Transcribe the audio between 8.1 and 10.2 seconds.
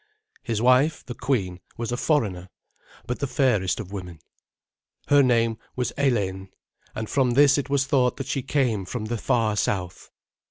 that she came from the far south.